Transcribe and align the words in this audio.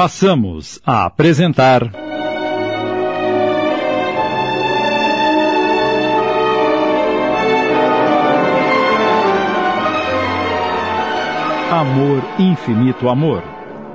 passamos 0.00 0.80
a 0.86 1.04
apresentar. 1.04 1.82
Amor, 11.70 12.22
Infinito 12.38 13.10
Amor. 13.10 13.42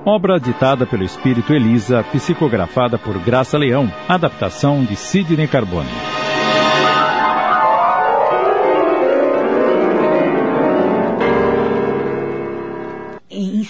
Obra 0.06 0.40
ditada 0.40 0.86
pelo 0.86 1.04
Espírito 1.04 1.52
Elisa, 1.52 2.04
psicografada 2.12 3.00
por 3.00 3.18
Graça 3.18 3.58
Leão, 3.58 3.92
adaptação 4.08 4.86
de 4.86 4.96
Sidney 4.96 5.48
Carbone. 5.48 6.15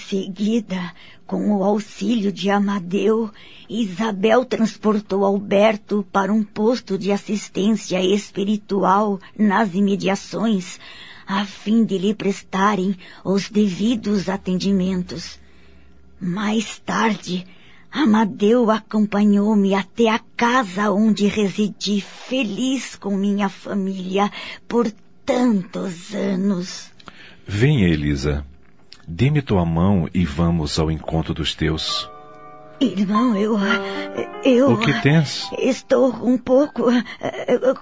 Seguida, 0.08 0.92
com 1.26 1.56
o 1.56 1.64
auxílio 1.64 2.32
de 2.32 2.48
Amadeu, 2.50 3.30
Isabel 3.68 4.44
transportou 4.44 5.24
Alberto 5.24 6.06
para 6.12 6.32
um 6.32 6.42
posto 6.42 6.96
de 6.96 7.10
assistência 7.10 8.02
espiritual 8.02 9.18
nas 9.36 9.74
imediações, 9.74 10.78
a 11.26 11.44
fim 11.44 11.84
de 11.84 11.98
lhe 11.98 12.14
prestarem 12.14 12.96
os 13.24 13.50
devidos 13.50 14.28
atendimentos. 14.28 15.38
Mais 16.20 16.78
tarde, 16.78 17.46
Amadeu 17.90 18.70
acompanhou-me 18.70 19.74
até 19.74 20.08
a 20.08 20.20
casa 20.36 20.90
onde 20.90 21.26
residi 21.26 22.00
feliz 22.00 22.94
com 22.94 23.16
minha 23.16 23.48
família 23.48 24.30
por 24.68 24.90
tantos 25.24 26.14
anos. 26.14 26.92
Venha, 27.46 27.88
Elisa. 27.88 28.44
Dê-me 29.06 29.40
tua 29.40 29.64
mão 29.64 30.08
e 30.12 30.24
vamos 30.24 30.78
ao 30.78 30.90
encontro 30.90 31.32
dos 31.32 31.54
teus. 31.54 32.10
Irmão, 32.80 33.36
eu. 33.36 33.56
Eu. 34.44 34.72
O 34.72 34.78
que 34.78 34.92
tens? 35.00 35.48
Estou 35.58 36.12
um 36.22 36.36
pouco. 36.36 36.84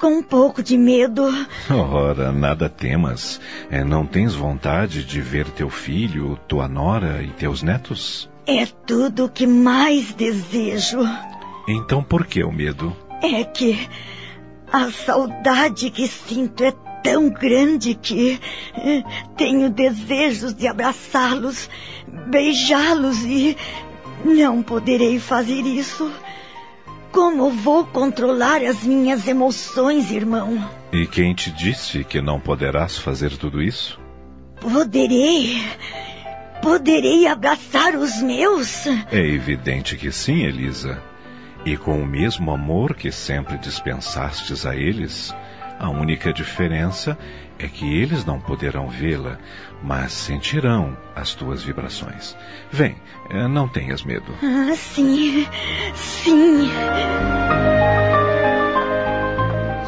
com 0.00 0.18
um 0.18 0.22
pouco 0.22 0.62
de 0.62 0.76
medo. 0.76 1.24
Ora, 1.70 2.30
nada 2.30 2.68
temas. 2.68 3.40
É, 3.70 3.82
não 3.82 4.06
tens 4.06 4.34
vontade 4.34 5.04
de 5.04 5.20
ver 5.20 5.48
teu 5.50 5.68
filho, 5.68 6.38
tua 6.46 6.68
nora 6.68 7.22
e 7.22 7.28
teus 7.28 7.62
netos? 7.62 8.30
É 8.46 8.66
tudo 8.66 9.24
o 9.24 9.28
que 9.28 9.46
mais 9.46 10.12
desejo. 10.12 11.00
Então 11.66 12.02
por 12.02 12.26
que 12.26 12.44
o 12.44 12.52
medo? 12.52 12.94
É 13.22 13.42
que. 13.44 13.88
a 14.70 14.90
saudade 14.90 15.90
que 15.90 16.06
sinto 16.06 16.62
é 16.62 16.72
tão 17.04 17.28
grande 17.28 17.94
que 17.94 18.40
tenho 19.36 19.68
desejos 19.68 20.54
de 20.54 20.66
abraçá-los, 20.66 21.68
beijá-los 22.28 23.22
e 23.24 23.54
não 24.24 24.62
poderei 24.62 25.20
fazer 25.20 25.60
isso. 25.60 26.10
Como 27.12 27.50
vou 27.50 27.84
controlar 27.84 28.62
as 28.62 28.82
minhas 28.82 29.28
emoções, 29.28 30.10
irmão? 30.10 30.68
E 30.90 31.06
quem 31.06 31.34
te 31.34 31.52
disse 31.52 32.02
que 32.02 32.20
não 32.20 32.40
poderás 32.40 32.98
fazer 32.98 33.36
tudo 33.36 33.62
isso? 33.62 34.00
Poderei. 34.58 35.62
Poderei 36.62 37.26
abraçar 37.26 37.94
os 37.94 38.22
meus? 38.22 38.86
É 39.12 39.20
evidente 39.20 39.96
que 39.96 40.10
sim, 40.10 40.42
Elisa. 40.42 41.00
E 41.66 41.76
com 41.76 42.00
o 42.00 42.06
mesmo 42.06 42.50
amor 42.50 42.94
que 42.94 43.12
sempre 43.12 43.58
dispensastes 43.58 44.64
a 44.66 44.74
eles, 44.74 45.34
a 45.84 45.90
única 45.90 46.32
diferença 46.32 47.18
é 47.58 47.68
que 47.68 47.84
eles 47.84 48.24
não 48.24 48.40
poderão 48.40 48.88
vê-la, 48.88 49.38
mas 49.82 50.14
sentirão 50.14 50.96
as 51.14 51.34
tuas 51.34 51.62
vibrações. 51.62 52.34
Vem, 52.70 52.96
eh, 53.28 53.46
não 53.48 53.68
tenhas 53.68 54.02
medo. 54.02 54.34
Ah, 54.42 54.74
sim, 54.74 55.46
sim. 55.94 56.70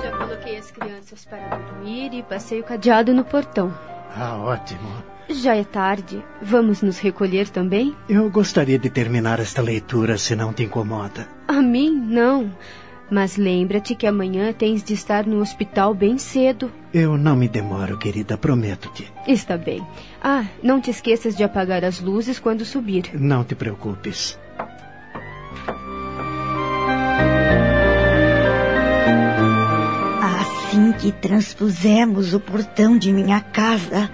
Já 0.03 0.11
coloquei 0.19 0.59
as 0.59 0.71
crianças 0.71 1.25
para 1.25 1.57
dormir 1.57 2.13
e 2.13 2.23
passei 2.23 2.61
o 2.61 2.65
cadeado 2.65 3.15
no 3.15 3.25
portão. 3.25 3.75
Ah, 4.15 4.37
ótimo. 4.37 5.03
Já 5.31 5.57
é 5.57 5.65
tarde. 5.65 6.23
Vamos 6.43 6.83
nos 6.83 6.99
recolher 6.99 7.49
também? 7.49 7.97
Eu 8.07 8.31
gostaria 8.31 8.79
de 8.79 8.91
terminar 8.91 9.41
esta 9.41 9.63
leitura, 9.63 10.19
se 10.19 10.37
não 10.37 10.53
te 10.53 10.63
incomoda. 10.63 11.27
A 11.49 11.63
mim, 11.63 11.91
não. 11.91 12.53
Mas 13.11 13.37
lembra-te 13.37 13.95
que 13.95 14.07
amanhã 14.07 14.53
tens 14.53 14.83
de 14.83 14.93
estar 14.93 15.27
no 15.27 15.41
hospital 15.41 15.95
bem 15.95 16.19
cedo. 16.19 16.73
Eu 16.93 17.17
não 17.17 17.37
me 17.37 17.49
demoro, 17.49 17.97
querida, 17.97 18.37
prometo-te. 18.37 19.11
Está 19.29 19.57
bem. 19.57 19.87
Ah, 20.21 20.45
não 20.63 20.81
te 20.81 20.91
esqueças 20.91 21.37
de 21.37 21.45
apagar 21.45 21.85
as 21.85 22.01
luzes 22.01 22.41
quando 22.41 22.65
subir. 22.65 23.11
Não 23.15 23.45
te 23.45 23.55
preocupes. 23.55 24.37
Assim 30.21 30.93
que 30.93 31.13
transpusemos 31.13 32.35
o 32.35 32.41
portão 32.41 32.99
de 32.99 33.13
minha 33.13 33.41
casa, 33.41 34.11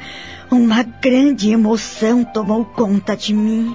uma 0.51 0.83
grande 0.83 1.51
emoção 1.51 2.25
tomou 2.25 2.63
conta 2.67 3.17
de 3.17 3.33
mim. 3.33 3.75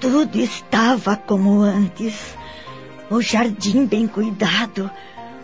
Tudo 0.00 0.38
estava 0.38 1.16
como 1.16 1.60
antes 1.60 2.34
o 3.10 3.20
jardim 3.20 3.86
bem 3.86 4.06
cuidado, 4.06 4.90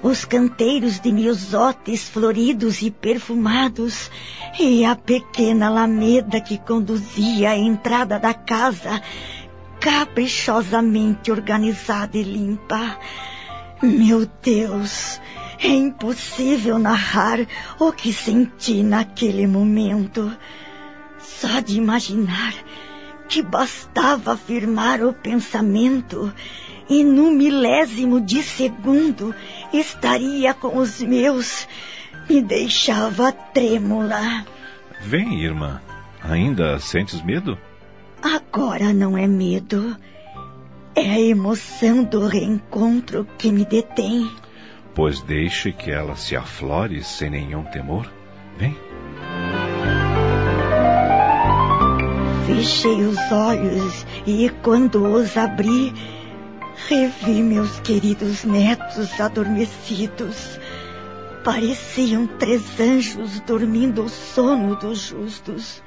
os 0.02 0.24
canteiros 0.24 0.98
de 0.98 1.12
miosotes 1.12 2.08
floridos 2.08 2.82
e 2.82 2.90
perfumados, 2.90 4.10
e 4.58 4.84
a 4.84 4.96
pequena 4.96 5.68
alameda 5.68 6.40
que 6.40 6.58
conduzia 6.58 7.50
à 7.50 7.56
entrada 7.56 8.18
da 8.18 8.34
casa, 8.34 9.00
caprichosamente 9.80 11.30
organizada 11.30 12.16
e 12.18 12.22
limpa. 12.22 12.98
Meu 13.80 14.28
Deus, 14.42 15.20
é 15.60 15.68
impossível 15.68 16.78
narrar 16.78 17.46
o 17.78 17.92
que 17.92 18.12
senti 18.12 18.82
naquele 18.82 19.46
momento. 19.46 20.36
Só 21.18 21.60
de 21.60 21.76
imaginar 21.76 22.52
que 23.28 23.42
bastava 23.42 24.32
afirmar 24.32 25.02
o 25.02 25.12
pensamento 25.12 26.32
e 26.92 27.02
no 27.02 27.30
milésimo 27.30 28.20
de 28.20 28.42
segundo 28.42 29.34
estaria 29.72 30.52
com 30.52 30.76
os 30.76 31.00
meus. 31.00 31.66
Me 32.28 32.42
deixava 32.42 33.32
trêmula. 33.32 34.44
Vem, 35.00 35.42
irmã. 35.42 35.80
Ainda 36.22 36.78
sentes 36.78 37.22
medo? 37.22 37.56
Agora 38.22 38.92
não 38.92 39.16
é 39.16 39.26
medo. 39.26 39.96
É 40.94 41.08
a 41.12 41.18
emoção 41.20 42.04
do 42.04 42.26
reencontro 42.26 43.26
que 43.38 43.50
me 43.50 43.64
detém. 43.64 44.30
Pois 44.94 45.22
deixe 45.22 45.72
que 45.72 45.90
ela 45.90 46.14
se 46.14 46.36
aflore 46.36 47.02
sem 47.02 47.30
nenhum 47.30 47.64
temor. 47.64 48.12
Vem. 48.58 48.76
Fechei 52.46 53.02
os 53.02 53.32
olhos 53.32 54.06
e, 54.26 54.50
quando 54.62 55.02
os 55.04 55.36
abri, 55.38 55.92
Revi 56.74 57.42
meus 57.42 57.80
queridos 57.80 58.44
netos 58.44 59.20
adormecidos. 59.20 60.58
Pareciam 61.44 62.26
três 62.26 62.80
anjos 62.80 63.40
dormindo 63.40 64.04
o 64.04 64.08
sono 64.08 64.76
dos 64.76 65.00
justos. 65.00 65.82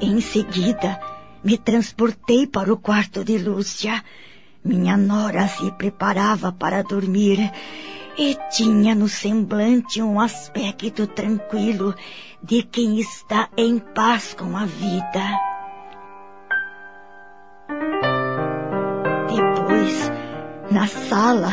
Em 0.00 0.20
seguida, 0.20 1.00
me 1.42 1.56
transportei 1.56 2.46
para 2.46 2.72
o 2.72 2.76
quarto 2.76 3.24
de 3.24 3.38
Lúcia. 3.38 4.04
Minha 4.64 4.96
nora 4.96 5.48
se 5.48 5.70
preparava 5.72 6.52
para 6.52 6.82
dormir 6.82 7.50
e 8.18 8.36
tinha 8.50 8.94
no 8.94 9.08
semblante 9.08 10.02
um 10.02 10.18
aspecto 10.20 11.06
tranquilo 11.06 11.94
de 12.42 12.62
quem 12.62 12.98
está 12.98 13.48
em 13.56 13.78
paz 13.78 14.34
com 14.34 14.56
a 14.56 14.64
vida. 14.64 15.45
Depois, 19.86 20.10
na 20.68 20.86
sala, 20.88 21.52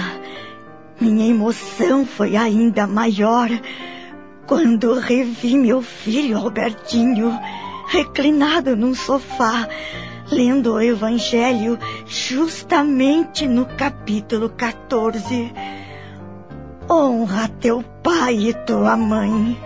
minha 1.00 1.30
emoção 1.30 2.04
foi 2.04 2.36
ainda 2.36 2.88
maior 2.88 3.48
quando 4.48 4.96
revi 4.96 5.56
meu 5.56 5.84
filho 5.84 6.38
Albertinho 6.40 7.32
reclinado 7.88 8.76
num 8.76 8.96
sofá, 8.96 9.68
lendo 10.32 10.74
o 10.74 10.82
Evangelho 10.82 11.78
justamente 12.08 13.48
no 13.48 13.68
capítulo 13.68 14.50
14. 14.50 15.54
Honra 16.90 17.48
teu 17.60 17.84
pai 18.02 18.50
e 18.50 18.54
tua 18.54 18.98
mãe. 18.98 19.58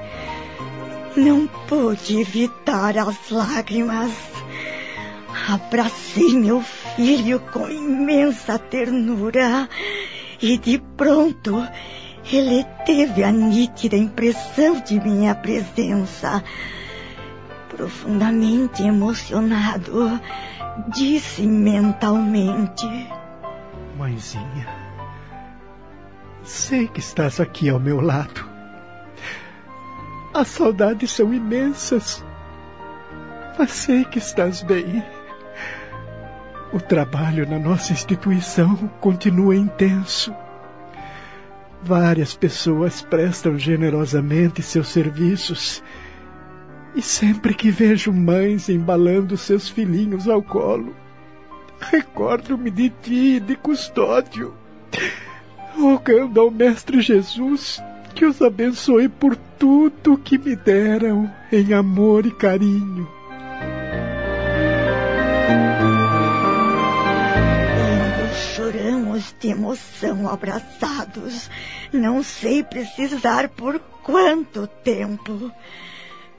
Não 1.15 1.47
pude 1.47 2.19
evitar 2.19 2.97
as 2.97 3.29
lágrimas. 3.29 4.11
Abracei 5.47 6.33
meu 6.33 6.61
filho 6.97 7.39
com 7.39 7.69
imensa 7.69 8.57
ternura 8.57 9.69
e 10.41 10.57
de 10.57 10.79
pronto 10.79 11.63
ele 12.29 12.65
teve 12.87 13.23
a 13.23 13.31
nítida 13.31 13.95
impressão 13.95 14.81
de 14.81 14.99
minha 14.99 15.35
presença. 15.35 16.43
Profundamente 17.69 18.81
emocionado, 18.81 20.19
disse 20.87 21.43
mentalmente: 21.43 22.87
Mãezinha, 23.95 24.67
sei 26.43 26.87
que 26.87 26.99
estás 26.99 27.39
aqui 27.39 27.69
ao 27.69 27.79
meu 27.79 28.01
lado. 28.01 28.43
As 30.33 30.47
saudades 30.47 31.11
são 31.11 31.31
imensas, 31.31 32.25
mas 33.59 33.69
sei 33.69 34.03
que 34.03 34.17
estás 34.17 34.63
bem. 34.63 35.03
O 36.77 36.79
trabalho 36.79 37.49
na 37.49 37.57
nossa 37.57 37.91
instituição 37.91 38.75
continua 39.01 39.55
intenso. 39.55 40.31
Várias 41.81 42.35
pessoas 42.35 43.01
prestam 43.01 43.57
generosamente 43.57 44.61
seus 44.61 44.89
serviços. 44.89 45.83
E 46.93 47.01
sempre 47.01 47.55
que 47.55 47.71
vejo 47.71 48.13
mães 48.13 48.69
embalando 48.69 49.35
seus 49.35 49.67
filhinhos 49.67 50.29
ao 50.29 50.43
colo, 50.43 50.95
recordo-me 51.79 52.69
de 52.69 52.91
ti 52.91 53.39
de 53.39 53.55
custódio, 53.55 54.53
rogando 55.75 56.39
ao 56.39 56.51
Mestre 56.51 57.01
Jesus 57.01 57.81
que 58.13 58.23
os 58.23 58.39
abençoe 58.39 59.09
por 59.09 59.35
tudo 59.57 60.15
que 60.15 60.37
me 60.37 60.55
deram 60.55 61.27
em 61.51 61.73
amor 61.73 62.27
e 62.27 62.31
carinho. 62.31 63.16
Choramos 68.57 69.35
de 69.39 69.49
emoção 69.49 70.27
abraçados. 70.27 71.47
Não 71.93 72.23
sei 72.23 72.63
precisar 72.63 73.49
por 73.49 73.79
quanto 74.01 74.65
tempo. 74.65 75.51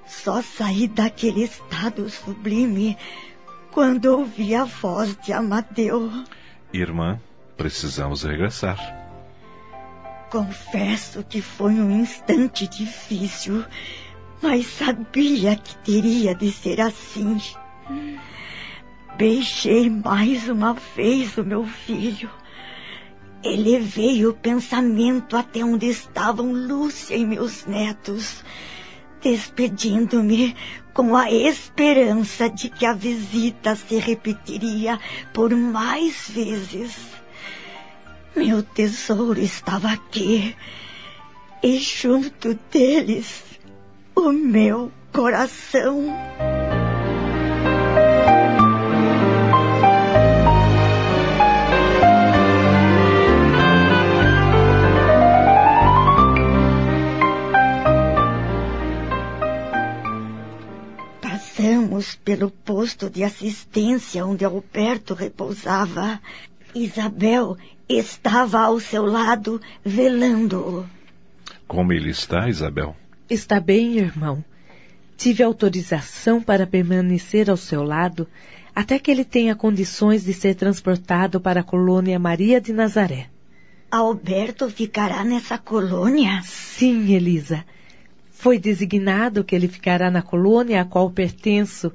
Só 0.04 0.42
saí 0.42 0.88
daquele 0.88 1.44
estado 1.44 2.10
sublime 2.10 2.98
quando 3.70 4.06
ouvi 4.06 4.52
a 4.52 4.64
voz 4.64 5.16
de 5.22 5.32
Amadeu. 5.32 6.10
Irmã, 6.72 7.20
precisamos 7.56 8.24
regressar. 8.24 8.78
Confesso 10.28 11.22
que 11.22 11.40
foi 11.40 11.74
um 11.74 12.00
instante 12.00 12.66
difícil, 12.66 13.64
mas 14.42 14.66
sabia 14.66 15.54
que 15.54 15.76
teria 15.78 16.34
de 16.34 16.50
ser 16.50 16.80
assim. 16.80 17.38
Beijei 19.18 19.90
mais 19.90 20.48
uma 20.48 20.74
vez 20.94 21.36
o 21.36 21.42
meu 21.42 21.66
filho. 21.66 22.30
Elevei 23.42 24.24
o 24.24 24.32
pensamento 24.32 25.36
até 25.36 25.64
onde 25.64 25.86
estavam 25.86 26.52
Lúcia 26.52 27.16
e 27.16 27.26
meus 27.26 27.66
netos, 27.66 28.44
despedindo-me 29.20 30.54
com 30.94 31.16
a 31.16 31.32
esperança 31.32 32.48
de 32.48 32.68
que 32.68 32.86
a 32.86 32.92
visita 32.92 33.74
se 33.74 33.98
repetiria 33.98 35.00
por 35.34 35.50
mais 35.50 36.30
vezes. 36.30 36.96
Meu 38.36 38.62
tesouro 38.62 39.40
estava 39.40 39.90
aqui, 39.90 40.54
e 41.60 41.78
junto 41.78 42.54
deles, 42.70 43.42
o 44.14 44.30
meu 44.30 44.92
coração. 45.12 46.06
Passamos 61.58 62.14
pelo 62.14 62.52
posto 62.52 63.10
de 63.10 63.24
assistência 63.24 64.24
onde 64.24 64.44
Alberto 64.44 65.12
repousava. 65.12 66.20
Isabel 66.72 67.56
estava 67.88 68.60
ao 68.60 68.78
seu 68.78 69.04
lado, 69.04 69.60
velando-o. 69.84 70.86
Como 71.66 71.92
ele 71.92 72.10
está, 72.10 72.48
Isabel? 72.48 72.94
Está 73.28 73.58
bem, 73.58 73.98
irmão. 73.98 74.44
Tive 75.16 75.42
autorização 75.42 76.40
para 76.40 76.64
permanecer 76.64 77.50
ao 77.50 77.56
seu 77.56 77.82
lado 77.82 78.28
até 78.72 78.96
que 78.96 79.10
ele 79.10 79.24
tenha 79.24 79.56
condições 79.56 80.22
de 80.24 80.34
ser 80.34 80.54
transportado 80.54 81.40
para 81.40 81.62
a 81.62 81.64
colônia 81.64 82.20
Maria 82.20 82.60
de 82.60 82.72
Nazaré. 82.72 83.26
Alberto 83.90 84.70
ficará 84.70 85.24
nessa 85.24 85.58
colônia? 85.58 86.40
Sim, 86.44 87.12
Elisa. 87.12 87.64
Foi 88.38 88.56
designado 88.56 89.42
que 89.42 89.52
ele 89.52 89.66
ficará 89.66 90.12
na 90.12 90.22
colônia 90.22 90.80
a 90.80 90.84
qual 90.84 91.10
pertenço. 91.10 91.92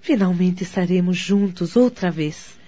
Finalmente 0.00 0.62
estaremos 0.62 1.14
juntos 1.14 1.76
outra 1.76 2.10
vez. 2.10 2.58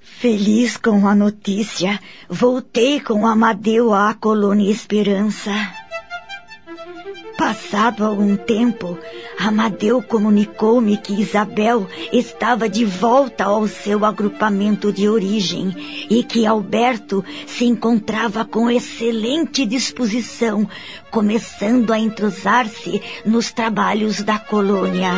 Feliz 0.00 0.76
com 0.76 1.06
a 1.06 1.14
notícia, 1.14 2.00
voltei 2.28 2.98
com 2.98 3.24
Amadeu 3.24 3.94
à 3.94 4.12
colônia 4.12 4.68
Esperança. 4.68 5.52
Passado 7.36 8.02
algum 8.02 8.34
tempo, 8.34 8.98
Amadeu 9.38 10.02
comunicou-me 10.02 10.96
que 10.96 11.20
Isabel 11.20 11.86
estava 12.10 12.66
de 12.66 12.84
volta 12.84 13.44
ao 13.44 13.68
seu 13.68 14.06
agrupamento 14.06 14.90
de 14.90 15.06
origem 15.06 16.06
e 16.08 16.24
que 16.24 16.46
Alberto 16.46 17.22
se 17.46 17.66
encontrava 17.66 18.44
com 18.46 18.70
excelente 18.70 19.66
disposição, 19.66 20.66
começando 21.10 21.92
a 21.92 21.98
entrosar-se 21.98 23.02
nos 23.26 23.52
trabalhos 23.52 24.22
da 24.22 24.38
colônia. 24.38 25.12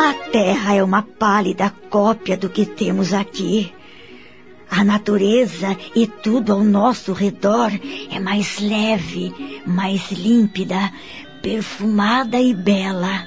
A 0.00 0.14
terra 0.30 0.74
é 0.74 0.82
uma 0.82 1.02
pálida 1.02 1.70
cópia 1.90 2.36
do 2.36 2.48
que 2.48 2.64
temos 2.64 3.12
aqui. 3.12 3.75
A 4.70 4.84
natureza 4.84 5.76
e 5.94 6.06
tudo 6.06 6.52
ao 6.52 6.62
nosso 6.62 7.12
redor 7.12 7.70
é 8.10 8.18
mais 8.18 8.58
leve, 8.60 9.32
mais 9.64 10.10
límpida, 10.10 10.92
perfumada 11.40 12.40
e 12.40 12.52
bela. 12.52 13.26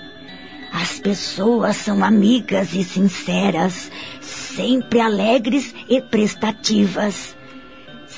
As 0.71 0.99
pessoas 0.99 1.77
são 1.77 2.03
amigas 2.03 2.73
e 2.73 2.83
sinceras, 2.83 3.89
sempre 4.21 4.99
alegres 4.99 5.73
e 5.87 6.01
prestativas. 6.01 7.35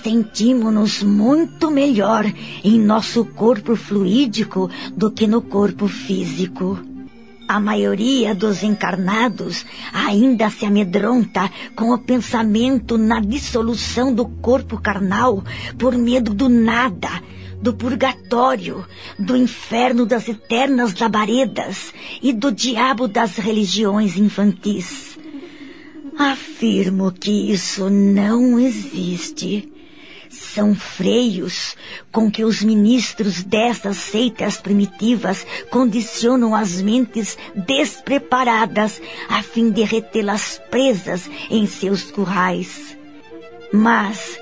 Sentimos-nos 0.03 1.03
muito 1.03 1.69
melhor 1.69 2.25
em 2.63 2.79
nosso 2.79 3.23
corpo 3.23 3.75
fluídico 3.75 4.69
do 4.95 5.11
que 5.11 5.27
no 5.27 5.41
corpo 5.41 5.87
físico. 5.87 6.90
A 7.51 7.59
maioria 7.59 8.33
dos 8.33 8.63
encarnados 8.63 9.65
ainda 9.91 10.49
se 10.49 10.65
amedronta 10.65 11.51
com 11.75 11.91
o 11.91 11.97
pensamento 11.97 12.97
na 12.97 13.19
dissolução 13.19 14.13
do 14.13 14.25
corpo 14.25 14.79
carnal 14.79 15.43
por 15.77 15.97
medo 15.97 16.33
do 16.33 16.47
nada, 16.47 17.09
do 17.61 17.73
purgatório, 17.73 18.85
do 19.19 19.35
inferno 19.35 20.05
das 20.05 20.29
eternas 20.29 20.97
labaredas 20.97 21.93
e 22.21 22.31
do 22.31 22.53
diabo 22.53 23.05
das 23.05 23.35
religiões 23.35 24.15
infantis. 24.15 25.19
Afirmo 26.17 27.11
que 27.11 27.51
isso 27.51 27.89
não 27.89 28.57
existe 28.57 29.69
são 30.53 30.75
freios 30.75 31.75
com 32.11 32.29
que 32.29 32.43
os 32.43 32.61
ministros 32.61 33.43
dessas 33.43 33.97
seitas 33.97 34.57
primitivas 34.57 35.45
condicionam 35.69 36.53
as 36.55 36.81
mentes 36.81 37.37
despreparadas 37.55 39.01
a 39.29 39.41
fim 39.41 39.71
de 39.71 39.83
retê-las 39.83 40.61
presas 40.69 41.29
em 41.49 41.65
seus 41.65 42.11
currais. 42.11 42.97
Mas, 43.73 44.37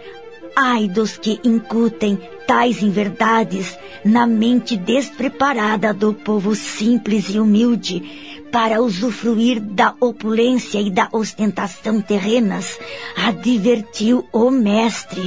ai 0.55 0.87
dos 0.87 1.17
que 1.17 1.39
incutem 1.43 2.19
tais 2.47 2.81
inverdades 2.81 3.77
na 4.03 4.25
mente 4.25 4.75
despreparada 4.75 5.93
do 5.93 6.13
povo 6.13 6.55
simples 6.55 7.29
e 7.29 7.39
humilde, 7.39 8.29
para 8.51 8.81
usufruir 8.81 9.59
da 9.59 9.93
opulência 9.99 10.81
e 10.81 10.89
da 10.89 11.07
ostentação 11.11 12.01
terrenas, 12.01 12.79
advertiu 13.15 14.27
o 14.33 14.49
mestre. 14.49 15.21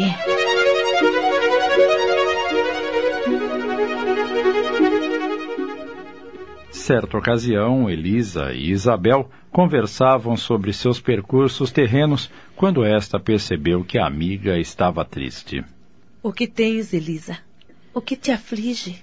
Certa 6.82 7.16
ocasião, 7.16 7.88
Elisa 7.88 8.52
e 8.52 8.72
Isabel 8.72 9.30
conversavam 9.52 10.36
sobre 10.36 10.72
seus 10.72 11.00
percursos 11.00 11.70
terrenos 11.70 12.28
quando 12.56 12.84
esta 12.84 13.20
percebeu 13.20 13.84
que 13.84 13.98
a 13.98 14.04
amiga 14.04 14.58
estava 14.58 15.04
triste. 15.04 15.64
O 16.20 16.32
que 16.32 16.48
tens, 16.48 16.92
Elisa? 16.92 17.38
O 17.94 18.00
que 18.00 18.16
te 18.16 18.32
aflige? 18.32 19.00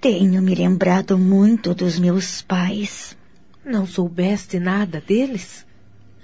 Tenho 0.00 0.40
me 0.40 0.54
lembrado 0.54 1.18
muito 1.18 1.74
dos 1.74 1.98
meus 1.98 2.40
pais. 2.40 3.14
Não 3.62 3.84
soubeste 3.84 4.58
nada 4.58 4.98
deles? 4.98 5.66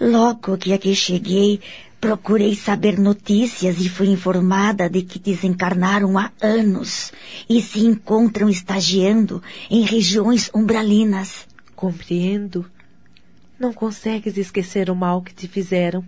Logo 0.00 0.56
que 0.56 0.72
aqui 0.72 0.94
cheguei, 0.94 1.60
Procurei 2.00 2.54
saber 2.56 2.98
notícias 2.98 3.78
e 3.78 3.86
fui 3.86 4.08
informada 4.08 4.88
de 4.88 5.02
que 5.02 5.18
desencarnaram 5.18 6.16
há 6.16 6.32
anos 6.40 7.12
e 7.46 7.60
se 7.60 7.80
encontram 7.80 8.48
estagiando 8.48 9.42
em 9.70 9.82
regiões 9.82 10.50
umbralinas. 10.54 11.46
Compreendo. 11.76 12.64
Não 13.58 13.74
consegues 13.74 14.38
esquecer 14.38 14.88
o 14.88 14.96
mal 14.96 15.20
que 15.20 15.34
te 15.34 15.46
fizeram. 15.46 16.02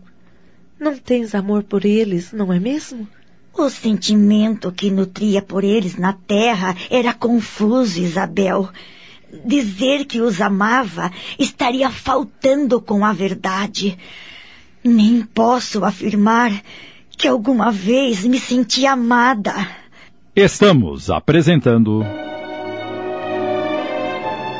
Não 0.80 0.96
tens 0.96 1.34
amor 1.34 1.62
por 1.62 1.84
eles, 1.84 2.32
não 2.32 2.50
é 2.50 2.58
mesmo? 2.58 3.06
O 3.52 3.68
sentimento 3.68 4.72
que 4.72 4.90
nutria 4.90 5.42
por 5.42 5.62
eles 5.62 5.96
na 5.96 6.14
terra 6.14 6.74
era 6.90 7.12
confuso, 7.12 8.00
Isabel. 8.00 8.70
Dizer 9.44 10.06
que 10.06 10.22
os 10.22 10.40
amava 10.40 11.12
estaria 11.38 11.90
faltando 11.90 12.80
com 12.80 13.04
a 13.04 13.12
verdade. 13.12 13.98
Nem 14.84 15.22
posso 15.22 15.84
afirmar 15.84 16.62
que 17.16 17.28
alguma 17.28 17.70
vez 17.70 18.24
me 18.24 18.38
senti 18.38 18.86
amada. 18.86 19.54
Estamos 20.34 21.10
apresentando 21.10 22.02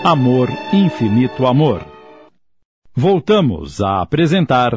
Amor, 0.05 0.50
Infinito 0.73 1.47
Amor. 1.47 1.85
Voltamos 2.95 3.81
a 3.81 4.02
apresentar. 4.02 4.73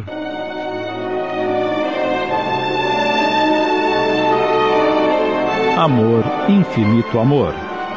Amor, 5.77 6.23
Infinito 6.47 7.19
Amor, 7.19 7.53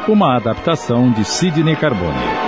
uma 0.07 0.35
adaptação 0.35 1.11
de 1.11 1.23
Sidney 1.23 1.75
Carbone. 1.75 2.38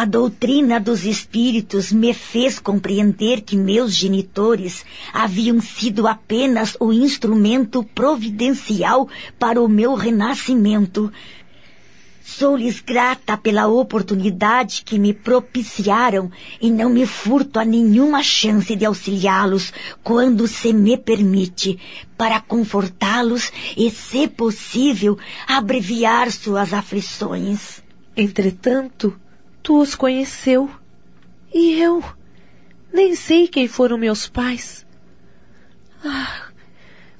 A 0.00 0.06
doutrina 0.06 0.80
dos 0.80 1.04
espíritos 1.04 1.92
me 1.92 2.14
fez 2.14 2.58
compreender 2.58 3.42
que 3.42 3.54
meus 3.54 3.94
genitores 3.94 4.82
haviam 5.12 5.60
sido 5.60 6.06
apenas 6.06 6.74
o 6.80 6.90
instrumento 6.90 7.84
providencial 7.84 9.06
para 9.38 9.60
o 9.60 9.68
meu 9.68 9.92
renascimento. 9.92 11.12
Sou-lhes 12.24 12.80
grata 12.80 13.36
pela 13.36 13.66
oportunidade 13.66 14.84
que 14.86 14.98
me 14.98 15.12
propiciaram 15.12 16.32
e 16.62 16.70
não 16.70 16.88
me 16.88 17.04
furto 17.04 17.58
a 17.58 17.64
nenhuma 17.66 18.22
chance 18.22 18.74
de 18.74 18.86
auxiliá-los 18.86 19.70
quando 20.02 20.48
se 20.48 20.72
me 20.72 20.96
permite, 20.96 21.78
para 22.16 22.40
confortá-los 22.40 23.52
e, 23.76 23.90
se 23.90 24.26
possível, 24.26 25.18
abreviar 25.46 26.32
suas 26.32 26.72
aflições. 26.72 27.82
Entretanto, 28.16 29.14
tu 29.62 29.80
os 29.80 29.94
conheceu. 29.94 30.70
E 31.52 31.80
eu 31.80 32.02
nem 32.92 33.14
sei 33.14 33.48
quem 33.48 33.68
foram 33.68 33.98
meus 33.98 34.28
pais. 34.28 34.86
Ah, 36.04 36.48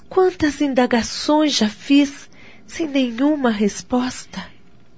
quantas 0.09 0.61
indagações 0.61 1.53
já 1.55 1.69
fiz 1.69 2.29
sem 2.67 2.89
nenhuma 2.89 3.51
resposta. 3.51 4.43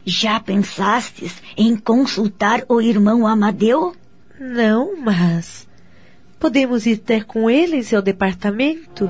Já 0.05 0.41
pensastes 0.41 1.43
em 1.57 1.77
consultar 1.77 2.65
o 2.69 2.81
irmão 2.81 3.27
Amadeu? 3.27 3.95
Não, 4.39 5.01
mas 5.01 5.69
podemos 6.39 6.87
ir 6.87 6.99
ter 6.99 7.25
com 7.25 7.49
ele 7.49 7.77
em 7.77 7.83
seu 7.83 8.03
departamento? 8.03 9.09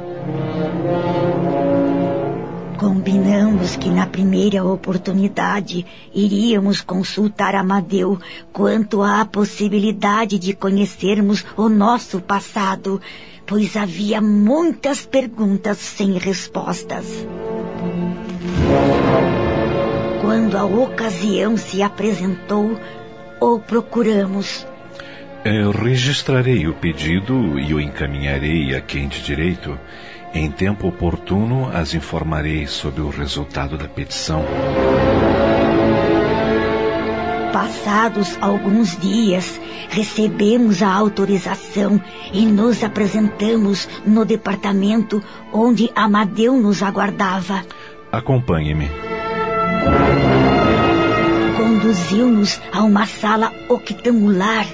Combinamos 2.82 3.76
que 3.76 3.88
na 3.88 4.08
primeira 4.08 4.64
oportunidade 4.64 5.86
iríamos 6.12 6.80
consultar 6.80 7.54
Amadeu 7.54 8.18
quanto 8.52 9.04
à 9.04 9.24
possibilidade 9.24 10.36
de 10.36 10.52
conhecermos 10.52 11.46
o 11.56 11.68
nosso 11.68 12.20
passado, 12.20 13.00
pois 13.46 13.76
havia 13.76 14.20
muitas 14.20 15.06
perguntas 15.06 15.78
sem 15.78 16.18
respostas. 16.18 17.06
Quando 20.20 20.56
a 20.56 20.64
ocasião 20.64 21.56
se 21.56 21.84
apresentou, 21.84 22.76
o 23.40 23.60
procuramos. 23.60 24.66
Eu 25.44 25.70
registrarei 25.70 26.66
o 26.66 26.74
pedido 26.74 27.60
e 27.60 27.72
o 27.72 27.80
encaminharei 27.80 28.74
a 28.74 28.80
quem 28.80 29.06
de 29.06 29.22
direito 29.22 29.78
em 30.34 30.50
tempo 30.50 30.88
oportuno, 30.88 31.70
as 31.72 31.94
informarei 31.94 32.66
sobre 32.66 33.02
o 33.02 33.10
resultado 33.10 33.76
da 33.76 33.86
petição. 33.86 34.44
Passados 37.52 38.38
alguns 38.40 38.96
dias, 38.96 39.60
recebemos 39.90 40.82
a 40.82 40.92
autorização 40.92 42.00
e 42.32 42.46
nos 42.46 42.82
apresentamos 42.82 43.86
no 44.06 44.24
departamento 44.24 45.22
onde 45.52 45.90
Amadeu 45.94 46.56
nos 46.56 46.82
aguardava. 46.82 47.62
Acompanhe-me. 48.10 48.88
Conduziu-nos 51.56 52.60
a 52.72 52.82
uma 52.82 53.06
sala 53.06 53.52
octangular 53.68 54.66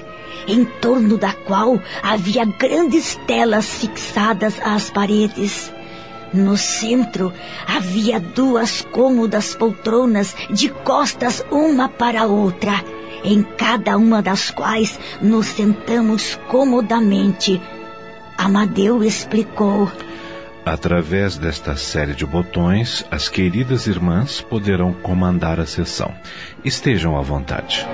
em 0.47 0.65
torno 0.65 1.17
da 1.17 1.33
qual 1.33 1.79
havia 2.01 2.45
grandes 2.45 3.15
telas 3.27 3.65
fixadas 3.65 4.59
às 4.63 4.89
paredes. 4.89 5.71
No 6.33 6.57
centro 6.57 7.33
havia 7.67 8.19
duas 8.19 8.81
cômodas 8.81 9.55
poltronas 9.55 10.35
de 10.49 10.69
costas 10.69 11.43
uma 11.49 11.89
para 11.89 12.21
a 12.21 12.25
outra, 12.27 12.83
em 13.23 13.41
cada 13.43 13.97
uma 13.97 14.21
das 14.21 14.51
quais 14.51 14.99
nos 15.21 15.47
sentamos 15.47 16.39
comodamente. 16.47 17.59
Amadeu 18.37 19.03
explicou. 19.03 19.91
Através 20.65 21.37
desta 21.37 21.75
série 21.75 22.13
de 22.13 22.25
botões, 22.25 23.03
as 23.09 23.27
queridas 23.27 23.87
irmãs 23.87 24.39
poderão 24.39 24.93
comandar 24.93 25.59
a 25.59 25.65
sessão. 25.65 26.13
Estejam 26.63 27.17
à 27.17 27.21
vontade. 27.21 27.87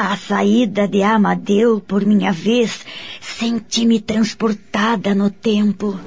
A 0.00 0.16
saída 0.16 0.86
de 0.86 1.02
Amadeu, 1.02 1.80
por 1.80 2.06
minha 2.06 2.30
vez, 2.30 2.86
senti-me 3.20 4.00
transportada 4.00 5.12
no 5.12 5.28
tempo. 5.28 5.98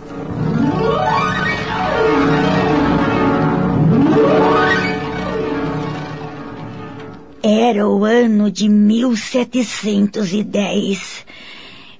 Era 7.43 7.85
o 7.85 8.05
ano 8.05 8.49
de 8.49 8.69
1710. 8.69 11.25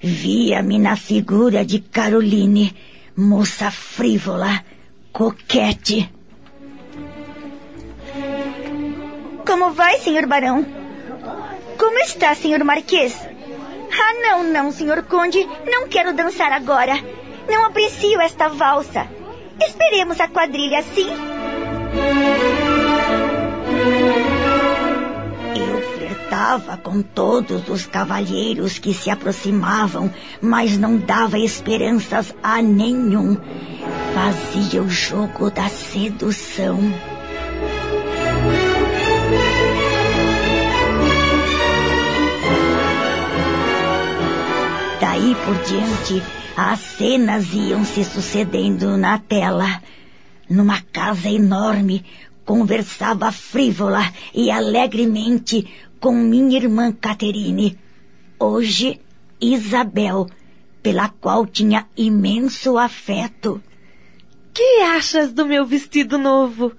Via-me 0.00 0.78
na 0.78 0.96
figura 0.96 1.62
de 1.62 1.78
Caroline, 1.78 2.74
moça 3.14 3.70
frívola, 3.70 4.64
coquete. 5.12 6.10
Como 9.44 9.72
vai, 9.72 9.98
senhor 9.98 10.26
barão? 10.26 10.81
Como 11.82 11.98
está, 11.98 12.32
senhor 12.32 12.62
Marquês? 12.62 13.12
Ah, 13.20 14.14
não, 14.22 14.44
não, 14.44 14.70
senhor 14.70 15.02
Conde. 15.02 15.44
Não 15.66 15.88
quero 15.88 16.14
dançar 16.14 16.52
agora. 16.52 16.94
Não 17.50 17.64
aprecio 17.64 18.20
esta 18.20 18.48
valsa. 18.48 19.08
Esperemos 19.60 20.20
a 20.20 20.28
quadrilha 20.28 20.78
assim. 20.78 21.08
Eu 25.56 25.82
flertava 25.96 26.76
com 26.76 27.02
todos 27.02 27.68
os 27.68 27.84
cavalheiros 27.84 28.78
que 28.78 28.94
se 28.94 29.10
aproximavam, 29.10 30.08
mas 30.40 30.78
não 30.78 30.96
dava 30.96 31.36
esperanças 31.36 32.32
a 32.44 32.62
nenhum. 32.62 33.36
Fazia 34.14 34.80
o 34.80 34.88
jogo 34.88 35.50
da 35.50 35.68
sedução. 35.68 36.78
Daí 45.22 45.36
por 45.36 45.56
diante, 45.62 46.20
as 46.56 46.80
cenas 46.80 47.54
iam 47.54 47.84
se 47.84 48.02
sucedendo 48.02 48.96
na 48.96 49.20
tela. 49.20 49.80
Numa 50.50 50.82
casa 50.82 51.28
enorme, 51.30 52.04
conversava 52.44 53.30
frívola 53.30 54.00
e 54.34 54.50
alegremente 54.50 55.72
com 56.00 56.12
minha 56.12 56.56
irmã 56.56 56.90
Caterine, 56.90 57.78
hoje 58.36 59.00
Isabel, 59.40 60.26
pela 60.82 61.08
qual 61.08 61.46
tinha 61.46 61.86
imenso 61.96 62.76
afeto. 62.76 63.62
Que 64.52 64.80
achas 64.80 65.32
do 65.32 65.46
meu 65.46 65.64
vestido 65.64 66.18
novo? 66.18 66.72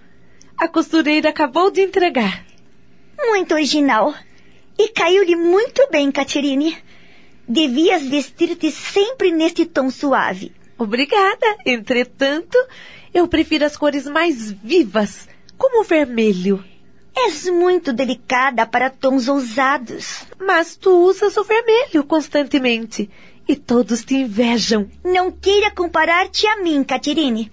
A 0.58 0.68
costureira 0.68 1.30
acabou 1.30 1.72
de 1.72 1.80
entregar. 1.80 2.46
Muito 3.18 3.54
original. 3.54 4.14
E 4.78 4.90
caiu-lhe 4.90 5.38
muito 5.38 5.88
bem, 5.90 6.12
Caterine. 6.12 6.76
Devias 7.54 8.02
vestir-te 8.02 8.72
sempre 8.72 9.32
neste 9.32 9.64
tom 9.64 9.92
suave. 9.92 10.52
Obrigada. 10.76 11.56
Entretanto, 11.64 12.58
eu 13.14 13.28
prefiro 13.28 13.64
as 13.64 13.78
cores 13.78 14.08
mais 14.08 14.52
vivas, 14.52 15.30
como 15.56 15.82
o 15.82 15.84
vermelho. 15.84 16.66
És 17.16 17.46
muito 17.46 17.94
delicada 17.94 18.66
para 18.66 18.90
tons 18.90 19.28
ousados. 19.28 20.24
Mas 20.40 20.76
tu 20.76 20.90
usas 21.06 21.38
o 21.38 21.44
vermelho 21.44 22.04
constantemente. 22.04 23.08
e 23.48 23.56
todos 23.56 24.04
te 24.04 24.16
invejam. 24.16 24.90
Não 25.04 25.32
queira 25.32 25.70
comparar-te 25.70 26.48
a 26.48 26.58
mim, 26.64 26.84
Caterine. 26.84 27.52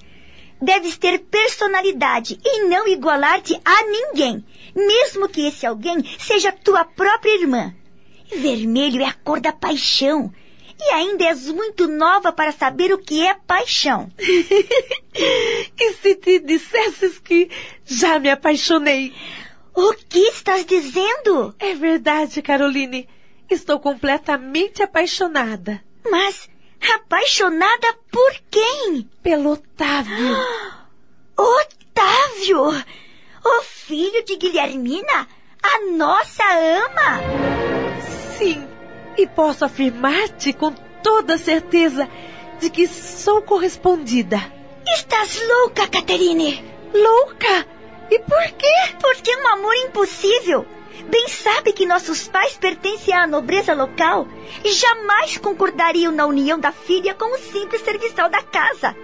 Deves 0.63 0.97
ter 0.97 1.19
personalidade 1.19 2.39
e 2.43 2.65
não 2.69 2.89
igualar-te 2.89 3.61
a 3.63 3.83
ninguém, 3.85 4.43
mesmo 4.75 5.29
que 5.29 5.47
esse 5.47 5.67
alguém 5.67 6.03
seja 6.19 6.53
tua 6.53 6.87
própria 6.87 7.39
irmã. 7.39 7.75
Vermelho 8.37 9.03
é 9.03 9.07
a 9.07 9.13
cor 9.13 9.41
da 9.41 9.53
paixão. 9.53 10.33
E 10.79 10.91
ainda 10.95 11.25
és 11.25 11.47
muito 11.49 11.87
nova 11.87 12.33
para 12.33 12.53
saber 12.53 12.93
o 12.93 12.99
que 12.99 13.27
é 13.27 13.35
paixão. 13.35 14.11
e 14.19 15.93
se 15.95 16.15
te 16.15 16.39
dissesses 16.39 17.19
que 17.19 17.51
já 17.85 18.19
me 18.19 18.31
apaixonei? 18.31 19.13
O 19.75 19.93
que 19.93 20.21
estás 20.21 20.65
dizendo? 20.65 21.55
É 21.59 21.75
verdade, 21.75 22.41
Caroline. 22.41 23.09
Estou 23.51 23.79
completamente 23.79 24.83
apaixonada. 24.83 25.83
Mas 26.11 26.49
apaixonada 26.95 27.95
por 28.11 28.33
quem? 28.51 29.09
Pelo 29.23 29.53
Otávio. 29.53 30.37
Otávio! 31.37 32.85
O 33.45 33.63
filho 33.63 34.25
de 34.25 34.37
Guilhermina? 34.37 35.29
A 35.63 35.91
nossa 35.91 36.43
ama? 36.45 38.20
Sim, 38.41 38.67
e 39.19 39.27
posso 39.27 39.67
afirmar-te 39.67 40.55
com 40.55 40.73
toda 41.03 41.37
certeza 41.37 42.09
de 42.59 42.71
que 42.71 42.89
sou 42.89 43.43
correspondida. 43.43 44.41
Estás 44.95 45.39
louca, 45.47 45.87
Caterine? 45.87 46.65
Louca? 46.95 47.67
E 48.11 48.19
por 48.19 48.43
quê? 48.53 48.95
Porque 48.99 49.31
é 49.31 49.43
um 49.43 49.49
amor 49.49 49.75
impossível. 49.77 50.65
Bem 51.11 51.29
sabe 51.29 51.75
que 51.75 51.85
nossos 51.85 52.29
pais 52.29 52.57
pertencem 52.57 53.13
à 53.13 53.27
nobreza 53.27 53.75
local 53.75 54.27
e 54.65 54.73
jamais 54.73 55.37
concordariam 55.37 56.11
na 56.11 56.25
união 56.25 56.59
da 56.59 56.73
filha 56.73 57.13
com 57.13 57.35
o 57.35 57.39
simples 57.39 57.83
serviçal 57.83 58.31
da 58.31 58.43
casa. 58.43 58.97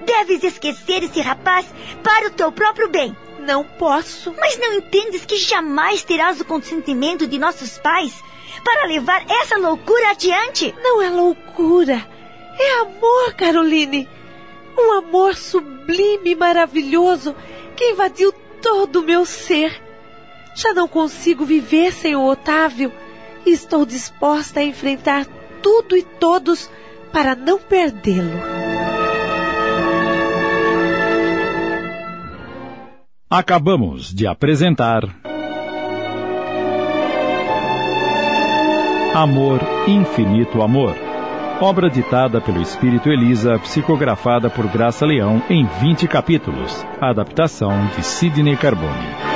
Deves 0.00 0.42
esquecer 0.42 1.04
esse 1.04 1.20
rapaz 1.20 1.64
para 2.02 2.26
o 2.26 2.30
teu 2.32 2.50
próprio 2.50 2.88
bem. 2.88 3.16
Não 3.44 3.62
posso. 3.62 4.34
Mas 4.38 4.58
não 4.58 4.74
entendes 4.74 5.24
que 5.24 5.36
jamais 5.36 6.02
terás 6.02 6.40
o 6.40 6.44
consentimento 6.44 7.26
de 7.26 7.38
nossos 7.38 7.78
pais 7.78 8.22
para 8.64 8.86
levar 8.86 9.24
essa 9.28 9.58
loucura 9.58 10.10
adiante? 10.10 10.74
Não 10.82 11.02
é 11.02 11.10
loucura. 11.10 12.06
É 12.58 12.80
amor, 12.80 13.34
Caroline. 13.34 14.08
Um 14.78 14.92
amor 14.92 15.36
sublime 15.36 16.30
e 16.30 16.34
maravilhoso 16.34 17.36
que 17.76 17.90
invadiu 17.90 18.32
todo 18.62 19.00
o 19.00 19.02
meu 19.02 19.24
ser. 19.24 19.80
Já 20.54 20.72
não 20.72 20.88
consigo 20.88 21.44
viver 21.44 21.92
sem 21.92 22.16
o 22.16 22.24
Otávio 22.24 22.92
e 23.44 23.50
estou 23.50 23.84
disposta 23.84 24.60
a 24.60 24.64
enfrentar 24.64 25.26
tudo 25.60 25.96
e 25.96 26.02
todos 26.02 26.70
para 27.12 27.34
não 27.34 27.58
perdê-lo. 27.58 28.53
Acabamos 33.30 34.14
de 34.14 34.26
apresentar 34.26 35.02
Amor, 39.14 39.60
Infinito 39.88 40.60
Amor. 40.60 40.94
Obra 41.60 41.88
ditada 41.88 42.40
pelo 42.40 42.60
Espírito 42.60 43.08
Elisa, 43.08 43.58
psicografada 43.60 44.50
por 44.50 44.66
Graça 44.66 45.06
Leão 45.06 45.42
em 45.48 45.64
20 45.64 46.06
capítulos. 46.06 46.84
Adaptação 47.00 47.86
de 47.96 48.04
Sidney 48.04 48.56
Carbone. 48.56 49.33